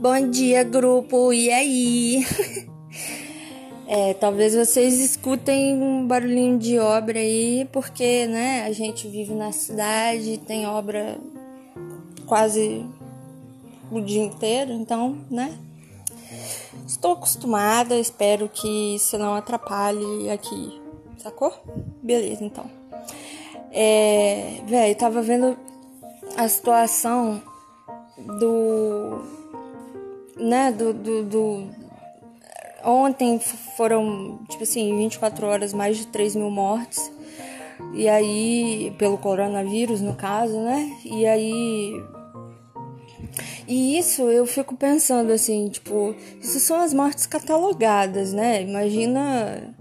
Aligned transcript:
Bom 0.00 0.30
dia, 0.30 0.64
grupo. 0.64 1.30
E 1.30 1.50
aí? 1.50 2.26
é, 3.86 4.14
talvez 4.14 4.54
vocês 4.54 4.98
escutem 4.98 5.76
um 5.76 6.06
barulhinho 6.06 6.58
de 6.58 6.78
obra 6.78 7.18
aí, 7.18 7.68
porque, 7.70 8.26
né, 8.26 8.64
a 8.64 8.72
gente 8.72 9.06
vive 9.06 9.34
na 9.34 9.52
cidade, 9.52 10.38
tem 10.38 10.66
obra 10.66 11.18
quase 12.24 12.82
o 13.92 14.00
dia 14.00 14.24
inteiro, 14.24 14.72
então, 14.72 15.18
né? 15.30 15.54
Estou 16.86 17.12
acostumada, 17.12 17.94
espero 17.94 18.48
que 18.48 18.94
isso 18.94 19.18
não 19.18 19.34
atrapalhe 19.34 20.30
aqui, 20.30 20.80
sacou? 21.18 21.52
Beleza, 22.02 22.42
então. 22.42 22.64
É, 23.70 24.62
velho, 24.66 24.94
tava 24.96 25.20
vendo 25.20 25.58
a 26.38 26.48
situação 26.48 27.42
do 28.38 29.39
né, 30.40 30.72
do, 30.72 30.92
do, 30.92 31.24
do, 31.24 31.70
Ontem 32.82 33.38
foram, 33.76 34.40
tipo 34.48 34.62
assim, 34.62 34.96
24 34.96 35.46
horas, 35.46 35.72
mais 35.72 35.98
de 35.98 36.06
3 36.06 36.34
mil 36.34 36.50
mortes. 36.50 37.10
E 37.92 38.08
aí, 38.08 38.94
pelo 38.98 39.18
coronavírus, 39.18 40.00
no 40.00 40.14
caso, 40.14 40.58
né? 40.60 40.90
E 41.04 41.26
aí. 41.26 41.92
E 43.68 43.98
isso 43.98 44.22
eu 44.22 44.46
fico 44.46 44.76
pensando 44.76 45.32
assim, 45.32 45.68
tipo, 45.68 46.14
isso 46.40 46.58
são 46.58 46.80
as 46.80 46.92
mortes 46.92 47.26
catalogadas, 47.26 48.32
né? 48.32 48.62
Imagina 48.62 49.74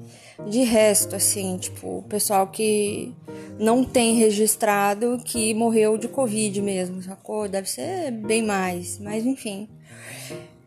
de 0.48 0.63
resto, 0.63 1.16
assim, 1.16 1.57
tipo, 1.57 1.99
o 1.99 2.04
pessoal 2.04 2.48
que 2.48 3.13
não 3.57 3.84
tem 3.84 4.16
registrado 4.16 5.20
que 5.26 5.54
morreu 5.54 5.98
de 5.98 6.07
Covid 6.07 6.62
mesmo, 6.62 7.02
sacou? 7.02 7.48
Deve 7.49 7.70
ser 7.70 8.12
bem 8.12 8.44
mais, 8.44 8.99
mas 8.99 9.26
enfim. 9.26 9.68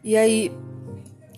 E 0.05 0.17
aí 0.17 0.53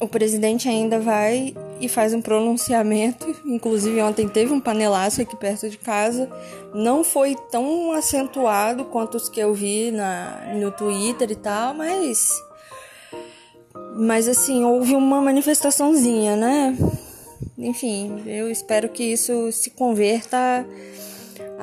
o 0.01 0.09
presidente 0.09 0.69
ainda 0.69 0.99
vai 0.99 1.55
e 1.81 1.89
faz 1.89 2.15
um 2.15 2.21
pronunciamento. 2.21 3.35
Inclusive 3.45 4.01
ontem 4.03 4.29
teve 4.29 4.53
um 4.53 4.61
panelaço 4.61 5.21
aqui 5.21 5.37
perto 5.37 5.69
de 5.69 5.79
casa. 5.79 6.29
Não 6.75 7.05
foi 7.05 7.37
tão 7.51 7.93
acentuado 7.93 8.85
quanto 8.87 9.17
os 9.17 9.29
que 9.29 9.41
eu 9.41 9.55
vi 9.55 9.91
na, 9.91 10.55
no 10.55 10.71
Twitter 10.71 11.31
e 11.31 11.37
tal, 11.37 11.75
mas. 11.75 12.29
Mas 13.97 14.27
assim, 14.29 14.65
houve 14.65 14.97
uma 14.97 15.21
manifestaçãozinha, 15.21 16.35
né? 16.35 16.77
Enfim, 17.57 18.23
eu 18.27 18.51
espero 18.51 18.89
que 18.89 19.05
isso 19.05 19.53
se 19.53 19.71
converta 19.71 20.67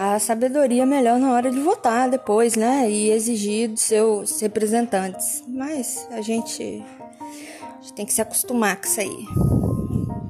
a 0.01 0.17
sabedoria 0.17 0.83
melhor 0.83 1.19
na 1.19 1.31
hora 1.31 1.51
de 1.51 1.59
votar 1.59 2.09
depois, 2.09 2.55
né? 2.55 2.89
E 2.89 3.11
exigir 3.11 3.69
dos 3.69 3.83
seus 3.83 4.41
representantes. 4.41 5.43
Mas 5.47 6.07
a 6.09 6.21
gente, 6.21 6.83
a 7.21 7.81
gente 7.81 7.93
tem 7.93 8.05
que 8.07 8.11
se 8.11 8.19
acostumar 8.19 8.77
com 8.77 8.87
isso 8.87 8.99
aí, 8.99 9.27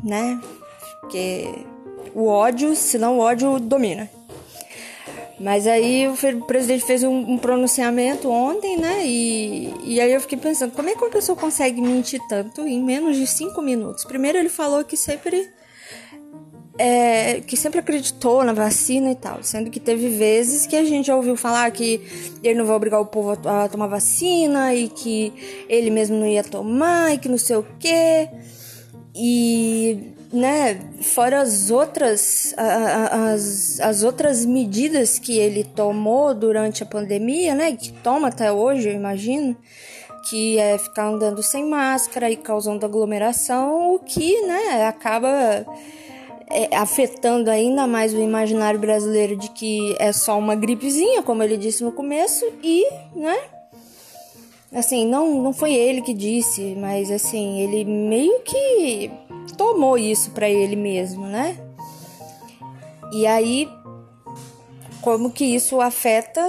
né? 0.03 0.41
Porque 0.99 1.47
o 2.13 2.27
ódio, 2.27 2.75
senão 2.75 3.19
o 3.19 3.21
ódio 3.21 3.61
domina. 3.61 4.09
Mas 5.39 5.65
aí 5.65 6.05
o 6.09 6.45
presidente 6.45 6.83
fez 6.83 7.01
um, 7.03 7.37
pronunciamento 7.37 8.29
ontem, 8.29 8.75
né? 8.75 9.07
E, 9.07 9.73
e 9.85 10.01
aí 10.01 10.11
eu 10.11 10.19
fiquei 10.19 10.37
pensando, 10.37 10.73
como 10.73 10.89
é 10.89 10.95
que 10.95 11.01
uma 11.01 11.09
pessoa 11.09 11.37
consegue 11.37 11.81
mentir 11.81 12.19
tanto 12.27 12.67
em 12.67 12.83
menos 12.83 13.15
de 13.15 13.25
cinco 13.25 13.61
minutos? 13.61 14.03
Primeiro 14.03 14.37
ele 14.37 14.49
falou 14.49 14.83
que 14.83 14.97
sempre 14.97 15.49
é, 16.83 17.41
que 17.41 17.55
sempre 17.55 17.79
acreditou 17.79 18.43
na 18.43 18.53
vacina 18.53 19.11
e 19.11 19.15
tal, 19.15 19.43
sendo 19.43 19.69
que 19.69 19.79
teve 19.79 20.09
vezes 20.09 20.65
que 20.65 20.75
a 20.75 20.83
gente 20.83 21.05
já 21.05 21.15
ouviu 21.15 21.37
falar 21.37 21.69
que 21.69 22.01
ele 22.43 22.57
não 22.57 22.65
vai 22.65 22.75
obrigar 22.75 22.99
o 22.99 23.05
povo 23.05 23.37
a, 23.47 23.65
a 23.65 23.69
tomar 23.69 23.85
vacina 23.85 24.73
e 24.73 24.89
que 24.89 25.31
ele 25.69 25.91
mesmo 25.91 26.17
não 26.17 26.25
ia 26.25 26.43
tomar 26.43 27.13
e 27.13 27.19
que 27.19 27.29
não 27.29 27.37
sei 27.37 27.57
o 27.57 27.65
quê. 27.79 28.29
E, 29.13 30.11
né, 30.33 30.79
fora 31.03 31.41
as 31.41 31.69
outras, 31.69 32.55
as, 32.57 33.79
as 33.79 34.01
outras 34.01 34.43
medidas 34.43 35.19
que 35.19 35.37
ele 35.37 35.63
tomou 35.63 36.33
durante 36.33 36.81
a 36.81 36.85
pandemia, 36.87 37.53
né, 37.53 37.73
que 37.73 37.93
toma 37.93 38.29
até 38.29 38.51
hoje, 38.51 38.89
eu 38.89 38.95
imagino, 38.95 39.55
que 40.27 40.57
é 40.57 40.79
ficar 40.79 41.09
andando 41.09 41.43
sem 41.43 41.63
máscara 41.63 42.31
e 42.31 42.35
causando 42.35 42.87
aglomeração, 42.87 43.93
o 43.93 43.99
que, 43.99 44.41
né, 44.47 44.87
acaba 44.87 45.63
é, 46.53 46.75
afetando 46.75 47.49
ainda 47.49 47.87
mais 47.87 48.13
o 48.13 48.21
imaginário 48.21 48.79
brasileiro 48.79 49.35
de 49.35 49.49
que 49.49 49.95
é 49.99 50.11
só 50.11 50.37
uma 50.37 50.55
gripezinha, 50.55 51.23
como 51.23 51.43
ele 51.43 51.57
disse 51.57 51.83
no 51.83 51.91
começo, 51.91 52.45
e, 52.63 52.85
né? 53.15 53.37
Assim, 54.73 55.05
não, 55.05 55.41
não 55.41 55.51
foi 55.51 55.73
ele 55.73 56.01
que 56.01 56.13
disse, 56.13 56.75
mas 56.79 57.11
assim, 57.11 57.59
ele 57.59 57.83
meio 57.83 58.39
que 58.41 59.11
tomou 59.57 59.97
isso 59.97 60.31
para 60.31 60.49
ele 60.49 60.75
mesmo, 60.75 61.25
né? 61.25 61.57
E 63.11 63.27
aí, 63.27 63.67
como 65.01 65.31
que 65.31 65.43
isso 65.43 65.81
afeta 65.81 66.41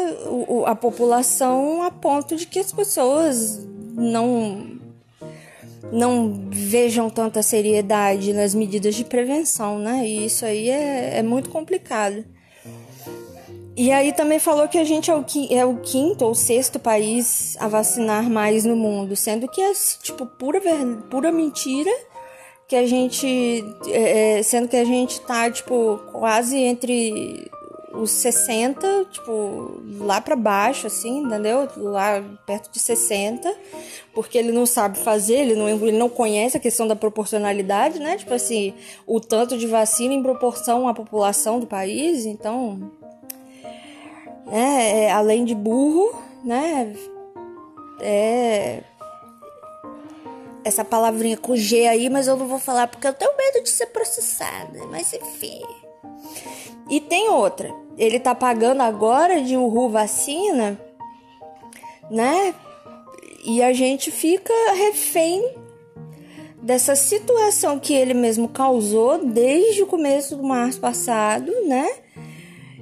a 0.67 0.75
população 0.77 1.83
a 1.83 1.91
ponto 1.91 2.37
de 2.37 2.47
que 2.47 2.61
as 2.61 2.71
pessoas 2.71 3.67
não 3.95 4.82
não 5.91 6.49
vejam 6.51 7.11
tanta 7.11 7.43
seriedade 7.43 8.33
nas 8.33 8.55
medidas 8.55 8.95
de 8.95 9.05
prevenção, 9.05 9.79
né? 9.79 10.07
E 10.07 10.27
isso 10.27 10.45
aí 10.45 10.69
é, 10.69 11.19
é 11.19 11.23
muito 11.23 11.51
complicado. 11.51 12.25
E 13.75 13.91
aí 13.91 14.13
também 14.13 14.39
falou 14.39 14.69
que 14.69 14.77
a 14.77 14.85
gente 14.85 15.11
é 15.11 15.15
o, 15.15 15.25
é 15.51 15.65
o, 15.65 15.77
quinto 15.79 16.27
ou 16.27 16.35
sexto 16.35 16.79
país 16.79 17.57
a 17.59 17.69
vacinar 17.69 18.29
mais 18.29 18.67
no 18.67 18.77
mundo, 18.77 19.17
sendo 19.17 19.49
que 19.49 19.63
é 19.63 19.73
tipo 20.03 20.27
pura, 20.27 20.61
pura 21.11 21.33
mentira 21.33 21.91
que 22.69 22.77
a 22.77 22.87
gente. 22.87 23.65
É, 23.89 24.39
é 24.39 24.43
sendo 24.43 24.69
que 24.69 24.77
a 24.77 24.85
gente 24.85 25.21
tá, 25.23 25.51
tipo, 25.51 26.01
quase 26.13 26.57
entre 26.57 27.51
os 27.95 28.11
60, 28.11 29.07
tipo, 29.11 29.81
lá 30.01 30.21
para 30.21 30.35
baixo, 30.35 30.87
assim, 30.87 31.19
entendeu? 31.19 31.69
Lá 31.77 32.23
perto 32.47 32.71
de 32.71 32.79
60, 32.79 33.55
porque 34.15 34.39
ele 34.39 34.51
não 34.51 34.65
sabe 34.65 34.99
fazer, 34.99 35.35
ele 35.35 35.55
não, 35.55 35.69
ele 35.69 35.99
não 35.99 36.09
conhece 36.09 36.57
a 36.57 36.61
questão 36.61 36.87
da 36.87 36.97
proporcionalidade, 36.97 37.99
né? 37.99 38.17
Tipo 38.17 38.35
assim, 38.35 38.75
o 39.07 39.21
tanto 39.21 39.59
de 39.59 39.67
vacina 39.67 40.15
em 40.15 40.23
proporção 40.23 40.89
à 40.89 40.95
população 40.95 41.61
do 41.61 41.67
país, 41.67 42.25
então. 42.25 42.91
É, 44.51 45.05
é 45.05 45.13
além 45.13 45.45
de 45.45 45.55
burro, 45.55 46.15
né? 46.45 46.95
É. 48.01 48.83
Essa 50.65 50.85
palavrinha 50.85 51.37
com 51.37 51.57
G 51.57 51.89
aí, 51.89 52.09
mas 52.09 52.29
eu 52.29 52.37
não 52.37 52.47
vou 52.47 52.59
falar 52.59 52.87
porque 52.87 53.07
eu 53.07 53.13
tenho 53.13 53.37
medo 53.37 53.65
de 53.65 53.69
ser 53.71 53.87
processada, 53.87 54.87
mas 54.87 55.13
enfim. 55.13 55.61
E 56.89 57.01
tem 57.01 57.29
outra, 57.29 57.75
ele 57.97 58.19
tá 58.19 58.35
pagando 58.35 58.81
agora 58.81 59.41
de 59.41 59.57
Uhu 59.57 59.89
vacina, 59.89 60.79
né? 62.11 62.55
E 63.45 63.63
a 63.63 63.73
gente 63.73 64.11
fica 64.11 64.53
refém 64.75 65.55
dessa 66.63 66.95
situação 66.95 67.79
que 67.79 67.93
ele 67.93 68.15
mesmo 68.15 68.49
causou 68.49 69.25
desde 69.25 69.83
o 69.83 69.87
começo 69.87 70.37
do 70.37 70.45
março 70.45 70.81
passado, 70.81 71.51
né? 71.67 71.87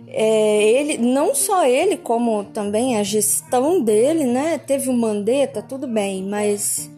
É, 0.07 0.63
ele, 0.73 0.99
não 0.99 1.35
só 1.35 1.65
ele, 1.65 1.97
como 1.97 2.45
também 2.45 2.99
a 2.99 3.03
gestão 3.03 3.81
dele, 3.81 4.25
né? 4.25 4.59
Teve 4.59 4.91
o 4.91 4.93
Mandetta, 4.93 5.63
tudo 5.63 5.87
bem, 5.87 6.25
mas, 6.25 6.91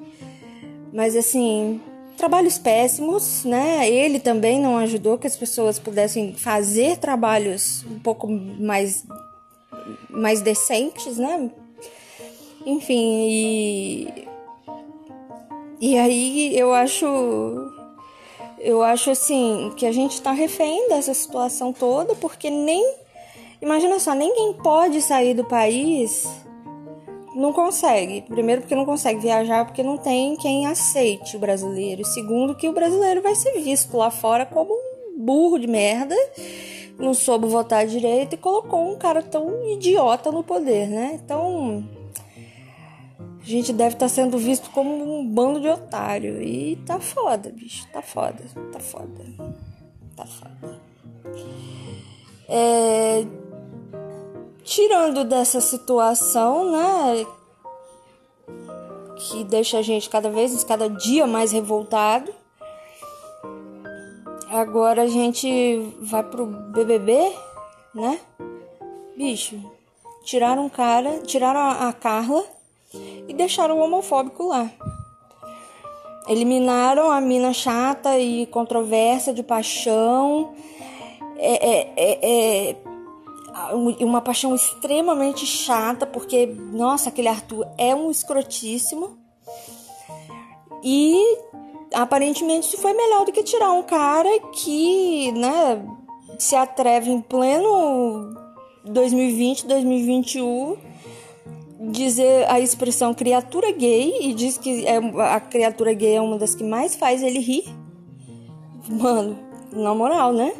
mas 0.93 1.15
assim, 1.15 1.81
trabalhos 2.23 2.57
péssimos, 2.57 3.45
né? 3.45 3.91
Ele 3.91 4.21
também 4.21 4.61
não 4.61 4.79
ajudou 4.79 5.19
que 5.19 5.27
as 5.27 5.35
pessoas 5.35 5.81
pudessem 5.81 6.33
fazer 6.35 6.97
trabalhos 6.99 7.85
um 7.91 7.99
pouco 7.99 8.29
mais 8.29 9.05
mais 10.09 10.41
decentes, 10.41 11.19
né? 11.19 11.51
Enfim, 12.65 13.27
e 13.29 14.29
e 15.81 15.99
aí 15.99 16.57
eu 16.57 16.73
acho 16.73 17.07
eu 18.61 18.85
acho 18.85 19.11
assim 19.11 19.73
que 19.77 19.85
a 19.85 19.91
gente 19.91 20.23
tá 20.23 20.31
refém 20.31 20.89
dessa 20.89 21.13
situação 21.13 21.73
toda, 21.73 22.15
porque 22.15 22.49
nem 22.49 22.99
imagina 23.61 23.99
só, 23.99 24.15
ninguém 24.15 24.53
pode 24.63 25.03
sair 25.03 25.35
do 25.35 25.45
país 25.45 26.25
não 27.35 27.53
consegue. 27.53 28.23
Primeiro, 28.23 28.63
porque 28.63 28.75
não 28.75 28.85
consegue 28.85 29.21
viajar, 29.21 29.65
porque 29.65 29.83
não 29.83 29.97
tem 29.97 30.37
quem 30.37 30.67
aceite 30.67 31.37
o 31.37 31.41
brasileiro. 31.41 32.05
Segundo, 32.05 32.55
que 32.55 32.69
o 32.69 32.73
brasileiro 32.73 33.23
vai 33.23 33.35
ser 33.35 33.61
visto 33.61 33.97
lá 33.97 34.11
fora 34.11 34.45
como 34.47 34.73
um 34.73 35.19
burro 35.19 35.59
de 35.59 35.67
merda, 35.67 36.15
não 36.99 37.15
soube 37.15 37.47
votar 37.47 37.87
direito 37.87 38.35
e 38.35 38.39
colocou 38.39 38.93
um 38.93 38.97
cara 38.97 39.23
tão 39.23 39.69
idiota 39.71 40.31
no 40.31 40.43
poder, 40.43 40.89
né? 40.89 41.21
Então, 41.23 41.85
a 43.41 43.45
gente 43.45 43.73
deve 43.73 43.95
estar 43.95 44.07
tá 44.07 44.09
sendo 44.09 44.39
visto 44.39 44.71
como 44.71 45.21
um 45.21 45.27
bando 45.27 45.61
de 45.61 45.69
otário. 45.69 46.43
E 46.43 46.77
tá 46.87 47.01
foda, 47.01 47.51
bicho. 47.51 47.87
Tá 47.93 48.03
foda. 48.03 48.45
Tá 48.73 48.79
foda. 48.79 49.25
Tá 50.17 50.27
foda. 50.27 50.81
É 52.49 53.25
tirando 54.65 55.25
dessa 55.25 55.61
situação, 55.61 56.71
né? 56.71 57.27
que 59.23 59.45
deixa 59.45 59.79
a 59.79 59.83
gente 59.83 60.11
cada 60.11 60.29
vez, 60.31 60.65
cada 60.65 60.89
dia 60.89 61.27
mais 61.27 61.53
revoltado. 61.53 62.33
Agora 64.51 65.03
a 65.03 65.07
gente 65.07 65.95
vai 66.01 66.23
pro 66.23 66.45
BBB, 66.45 67.33
né? 67.95 68.21
Bicho, 69.17 69.59
tiraram 70.25 70.67
um 70.67 70.69
cara, 70.69 71.21
tiraram 71.21 71.61
a, 71.61 71.89
a 71.89 71.93
Carla 71.93 72.45
e 73.29 73.33
deixaram 73.33 73.79
o 73.79 73.83
homofóbico 73.83 74.49
lá. 74.49 74.71
Eliminaram 76.29 77.11
a 77.11 77.21
mina 77.21 77.53
chata 77.53 78.19
e 78.19 78.47
controversa 78.47 79.33
de 79.33 79.43
paixão. 79.43 80.55
É, 81.39 81.71
é, 81.71 81.93
é, 81.97 82.71
é 82.71 82.77
uma 84.01 84.21
paixão 84.21 84.55
extremamente 84.55 85.47
chata, 85.47 86.07
porque, 86.07 86.47
nossa, 86.47 87.09
aquele 87.09 87.29
Arthur 87.29 87.67
é 87.79 87.95
um 87.95 88.11
escrotíssimo. 88.11 89.19
E 90.83 91.39
aparentemente 91.95 92.69
isso 92.69 92.79
foi 92.79 92.93
melhor 92.93 93.25
do 93.25 93.33
que 93.33 93.43
tirar 93.43 93.73
um 93.73 93.83
cara 93.83 94.41
que, 94.53 95.31
né, 95.33 95.85
se 96.39 96.57
atreve 96.57 97.11
em 97.11 97.21
pleno 97.21 98.35
2020, 98.85 99.67
2021 99.67 100.77
dizer 101.91 102.49
a 102.49 102.61
expressão 102.61 103.13
criatura 103.13 103.73
gay 103.73 104.13
e 104.21 104.35
diz 104.35 104.57
que 104.57 104.87
é, 104.87 104.97
a 104.97 105.41
criatura 105.41 105.93
gay 105.93 106.15
é 106.15 106.21
uma 106.21 106.39
das 106.39 106.55
que 106.55 106.63
mais 106.63 106.95
faz 106.95 107.23
ele 107.23 107.41
rir. 107.41 107.65
Mano, 108.89 109.39
na 109.73 109.95
moral, 109.95 110.33
né? 110.33 110.53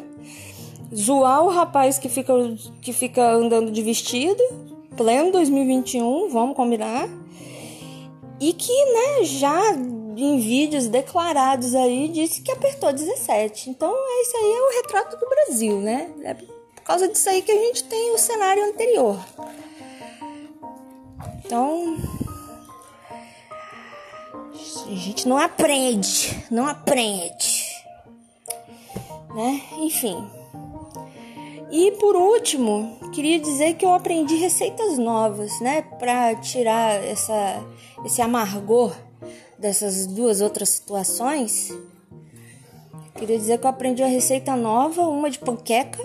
Zoar 0.95 1.43
o 1.43 1.49
rapaz 1.49 1.97
que 1.97 2.07
fica, 2.07 2.33
que 2.81 2.93
fica 2.93 3.31
andando 3.31 3.71
de 3.71 3.81
vestido, 3.81 4.41
pleno 4.95 5.31
2021, 5.31 6.29
vamos 6.29 6.55
combinar. 6.55 7.09
E 8.39 8.53
que, 8.53 8.85
né, 8.93 9.23
já 9.23 9.73
em 10.15 10.39
vídeos 10.39 10.87
declarados 10.87 11.73
aí, 11.73 12.07
disse 12.07 12.41
que 12.41 12.51
apertou 12.51 12.91
17. 12.93 13.69
Então, 13.69 13.91
é 13.91 14.21
isso 14.21 14.37
aí 14.37 14.51
é 14.51 14.61
o 14.61 14.81
retrato 14.81 15.17
do 15.17 15.27
Brasil, 15.27 15.79
né? 15.79 16.11
É 16.23 16.33
por 16.33 16.83
causa 16.83 17.07
disso 17.07 17.29
aí 17.29 17.41
que 17.41 17.51
a 17.51 17.57
gente 17.57 17.85
tem 17.85 18.11
o 18.11 18.17
cenário 18.17 18.63
anterior. 18.65 19.17
Então, 21.45 21.97
a 24.85 24.95
gente 24.95 25.27
não 25.27 25.37
aprende, 25.37 26.45
não 26.51 26.67
aprende, 26.67 27.65
né? 29.33 29.61
Enfim. 29.79 30.42
E 31.73 31.89
por 31.93 32.15
último, 32.15 32.99
queria 33.11 33.39
dizer 33.39 33.73
que 33.73 33.83
eu 33.83 33.95
aprendi 33.95 34.35
receitas 34.35 34.99
novas, 34.99 35.59
né, 35.59 35.81
para 35.97 36.35
tirar 36.35 37.03
essa 37.03 37.65
esse 38.05 38.21
amargor 38.21 38.95
dessas 39.57 40.05
duas 40.05 40.39
outras 40.39 40.69
situações. 40.69 41.75
Queria 43.15 43.39
dizer 43.39 43.57
que 43.57 43.65
eu 43.65 43.71
aprendi 43.71 44.03
uma 44.03 44.07
receita 44.09 44.55
nova, 44.55 45.01
uma 45.01 45.31
de 45.31 45.39
panqueca, 45.39 45.97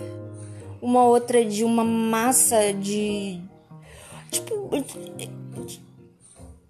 uma 0.80 1.04
outra 1.04 1.44
de 1.44 1.62
uma 1.64 1.84
massa 1.84 2.72
de 2.72 3.38
tipo 4.30 4.70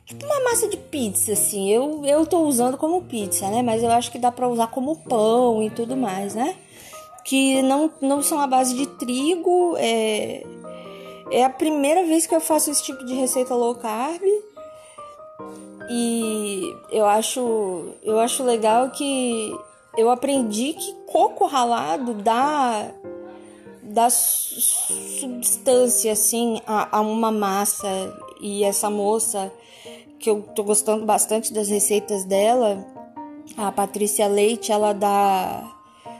tipo 0.06 0.26
uma 0.26 0.42
massa 0.42 0.66
de 0.66 0.76
pizza 0.76 1.34
assim. 1.34 1.70
Eu 1.70 2.04
eu 2.04 2.26
tô 2.26 2.40
usando 2.40 2.76
como 2.76 3.04
pizza, 3.04 3.48
né? 3.48 3.62
Mas 3.62 3.80
eu 3.80 3.92
acho 3.92 4.10
que 4.10 4.18
dá 4.18 4.32
para 4.32 4.48
usar 4.48 4.66
como 4.66 4.96
pão 4.96 5.62
e 5.62 5.70
tudo 5.70 5.96
mais, 5.96 6.34
né? 6.34 6.56
Que 7.28 7.60
não, 7.60 7.92
não 8.00 8.22
são 8.22 8.40
à 8.40 8.46
base 8.46 8.74
de 8.74 8.86
trigo. 8.86 9.76
É, 9.76 10.46
é 11.30 11.44
a 11.44 11.50
primeira 11.50 12.02
vez 12.04 12.26
que 12.26 12.34
eu 12.34 12.40
faço 12.40 12.70
esse 12.70 12.82
tipo 12.82 13.04
de 13.04 13.12
receita 13.12 13.54
low 13.54 13.74
carb. 13.74 14.22
E 15.90 16.62
eu 16.90 17.04
acho, 17.04 17.92
eu 18.02 18.18
acho 18.18 18.42
legal 18.42 18.90
que 18.90 19.54
eu 19.98 20.08
aprendi 20.08 20.72
que 20.72 20.94
coco 21.06 21.44
ralado 21.44 22.14
dá, 22.14 22.90
dá 23.82 24.08
substância 24.08 26.12
assim 26.12 26.62
a, 26.66 26.96
a 26.96 27.00
uma 27.02 27.30
massa. 27.30 27.86
E 28.40 28.64
essa 28.64 28.88
moça, 28.88 29.52
que 30.18 30.30
eu 30.30 30.48
tô 30.56 30.64
gostando 30.64 31.04
bastante 31.04 31.52
das 31.52 31.68
receitas 31.68 32.24
dela, 32.24 32.86
a 33.54 33.70
Patrícia 33.70 34.26
Leite, 34.26 34.72
ela 34.72 34.94
dá 34.94 35.77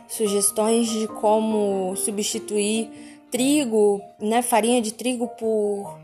sugestões 0.08 0.88
de 0.88 1.06
como 1.06 1.94
substituir 1.96 2.90
trigo, 3.30 4.00
né, 4.18 4.42
farinha 4.42 4.80
de 4.80 4.92
trigo 4.92 5.28
por 5.28 5.98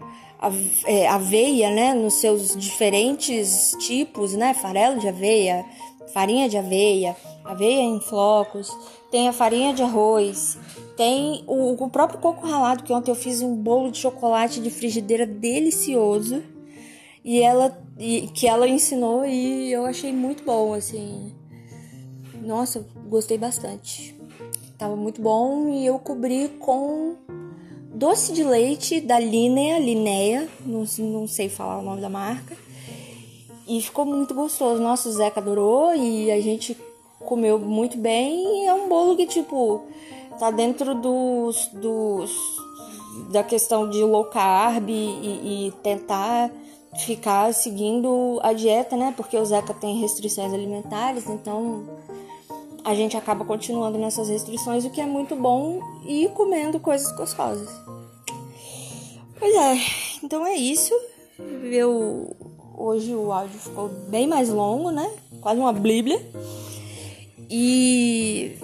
é, 0.87 1.09
aveia, 1.09 1.71
né, 1.71 1.95
nos 1.95 2.15
seus 2.15 2.57
diferentes 2.57 3.75
tipos, 3.81 4.35
né, 4.35 4.53
farelo 4.55 5.01
de 5.01 5.09
aveia, 5.09 5.65
farinha 6.13 6.49
de 6.49 6.59
aveia, 6.59 7.17
aveia 7.45 7.83
em 7.83 8.01
flocos, 8.01 8.71
tem 9.11 9.29
a 9.29 9.33
farinha 9.33 9.73
de 9.73 9.83
arroz, 9.83 10.59
tem 10.97 11.43
o, 11.47 11.73
o 11.73 11.91
próprio 11.91 12.21
coco 12.21 12.47
ralado, 12.47 12.85
que 12.85 12.93
ontem 12.93 13.11
eu 13.11 13.17
fiz 13.17 13.43
um 13.43 13.57
bolo 13.57 13.91
de 13.91 13.99
chocolate 13.99 14.61
de 14.61 14.71
frigideira 14.71 15.27
delicioso 15.27 16.43
e 17.25 17.41
ela 17.41 17.83
e, 17.99 18.29
que 18.35 18.47
ela 18.47 18.69
ensinou 18.69 19.25
e 19.25 19.73
eu 19.73 19.87
achei 19.87 20.13
muito 20.13 20.45
bom, 20.45 20.75
assim. 20.75 21.34
Nossa, 22.45 22.87
gostei 23.09 23.39
bastante. 23.39 24.15
Tava 24.77 24.95
muito 24.97 25.21
bom 25.21 25.69
e 25.69 25.87
eu 25.87 25.99
cobri 25.99 26.49
com 26.61 27.17
doce 27.95 28.33
de 28.33 28.45
leite 28.45 29.01
da 29.01 29.19
Linea, 29.19 29.79
Linea, 29.79 30.49
não, 30.67 30.85
não 30.99 31.27
sei 31.27 31.49
falar 31.49 31.79
o 31.79 31.83
nome 31.83 32.01
da 32.01 32.11
marca. 32.11 32.57
E 33.67 33.81
ficou 33.81 34.05
muito 34.05 34.35
gostoso. 34.35 34.83
Nossa, 34.83 35.09
o 35.09 35.13
Zeca 35.13 35.41
adorou 35.41 35.95
e 35.95 36.31
a 36.31 36.41
gente 36.41 36.77
comeu 37.21 37.59
muito 37.59 37.97
bem. 37.97 38.65
E 38.65 38.67
é 38.67 38.75
um 38.75 38.89
bolo 38.89 39.17
que, 39.17 39.27
tipo, 39.27 39.83
tá 40.39 40.51
dentro 40.51 40.95
dos, 40.95 41.69
dos 41.73 42.31
da 43.31 43.43
questão 43.43 43.89
de 43.89 44.03
low 44.03 44.27
carb 44.27 44.91
e, 44.91 45.69
e 45.69 45.73
tentar 45.83 46.51
ficar 46.99 47.55
seguindo 47.55 48.39
a 48.43 48.53
dieta, 48.53 48.97
né? 48.97 49.15
Porque 49.17 49.37
o 49.37 49.45
Zeca 49.45 49.73
tem 49.73 50.01
restrições 50.01 50.53
alimentares, 50.53 51.29
então 51.29 51.85
a 52.85 52.95
gente 52.95 53.17
acaba 53.17 53.45
continuando 53.45 53.97
nessas 53.97 54.29
restrições, 54.29 54.85
o 54.85 54.91
que 54.91 55.01
é 55.01 55.07
muito 55.07 55.35
bom 55.35 55.81
e 56.07 56.29
comendo 56.29 56.79
coisas 56.79 57.11
gostosas. 57.17 57.69
Pois 59.39 59.55
é, 59.55 59.77
então 60.23 60.47
é 60.47 60.55
isso. 60.55 60.95
Eu, 61.65 62.37
hoje 62.77 63.15
o 63.15 63.33
áudio 63.33 63.59
ficou 63.59 63.89
bem 63.89 64.27
mais 64.27 64.51
longo, 64.51 64.91
né? 64.91 65.11
Quase 65.41 65.59
uma 65.59 65.73
bíblia. 65.73 66.21
E, 67.51 68.57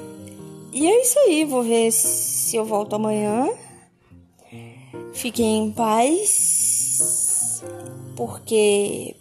e 0.73 0.87
é 0.87 1.03
isso 1.03 1.19
aí. 1.21 1.45
Vou 1.45 1.63
ver 1.63 1.91
se 1.91 2.57
eu 2.57 2.65
volto 2.65 2.95
amanhã. 2.95 3.49
Fiquem 5.13 5.67
em 5.67 5.73
paz, 5.73 7.63
porque 8.17 9.17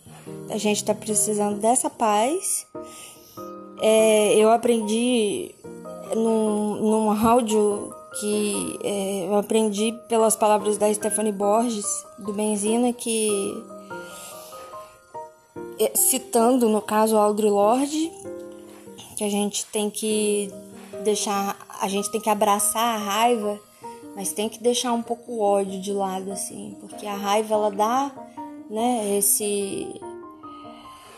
a 0.50 0.58
gente 0.58 0.84
tá 0.84 0.94
precisando 0.94 1.60
dessa 1.60 1.90
paz 1.90 2.66
é, 3.82 4.36
eu 4.36 4.52
aprendi 4.52 5.54
num, 6.16 6.76
num 6.76 7.28
áudio 7.28 7.94
que 8.20 8.80
é, 8.84 9.28
eu 9.28 9.36
aprendi 9.36 9.94
pelas 10.08 10.36
palavras 10.36 10.78
da 10.78 10.94
Stephanie 10.94 11.32
Borges, 11.32 11.86
do 12.18 12.34
Benzina, 12.34 12.92
que 12.92 13.64
é, 15.80 15.92
citando 15.96 16.68
no 16.68 16.82
caso 16.82 17.18
Audre 17.18 17.50
Lorde, 17.50 18.12
que 19.16 19.24
a 19.24 19.30
gente 19.30 19.66
tem 19.68 19.90
que 19.90 20.52
deixar, 21.04 21.56
a 21.82 21.88
gente 21.88 22.12
tem 22.12 22.20
que 22.20 22.30
abraçar 22.30 22.96
a 22.96 22.98
raiva, 22.98 23.60
mas 24.16 24.34
tem 24.34 24.50
que 24.50 24.62
deixar 24.62 24.92
um 24.92 25.02
pouco 25.02 25.34
o 25.34 25.42
ódio 25.42 25.80
de 25.80 25.94
lado 25.94 26.32
assim, 26.32 26.76
porque 26.82 27.06
a 27.06 27.16
raiva 27.16 27.54
ela 27.54 27.72
dá, 27.72 28.12
né, 28.70 29.18
esse 29.18 29.88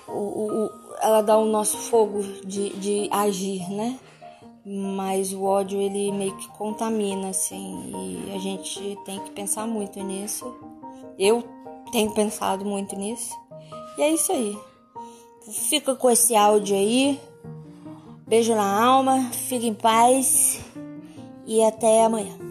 o, 0.08 0.13
o, 0.13 0.81
ela 1.01 1.22
dá 1.22 1.38
o 1.38 1.46
nosso 1.46 1.77
fogo 1.77 2.24
de, 2.46 2.70
de 2.77 3.10
agir, 3.12 3.70
né? 3.70 3.98
Mas 4.63 5.34
o 5.34 5.43
ódio 5.43 5.79
ele 5.81 6.12
meio 6.12 6.38
que 6.38 6.48
contamina, 6.50 7.29
assim, 7.29 7.91
e 8.27 8.36
a 8.36 8.38
gente 8.38 8.98
tem 9.05 9.20
que 9.20 9.31
pensar 9.31 9.65
muito 9.65 10.01
nisso. 10.03 10.55
Eu 11.17 11.43
tenho 11.91 12.12
pensado 12.13 12.63
muito 12.63 12.96
nisso. 12.96 13.36
E 13.98 14.03
é 14.03 14.12
isso 14.12 14.31
aí. 14.31 14.58
Fica 15.70 15.96
com 15.96 16.10
esse 16.10 16.36
áudio 16.36 16.75
aí. 16.75 17.20
Beijo 18.27 18.55
na 18.55 18.84
alma, 18.84 19.29
fique 19.31 19.67
em 19.67 19.74
paz 19.74 20.62
e 21.46 21.62
até 21.63 22.05
amanhã. 22.05 22.50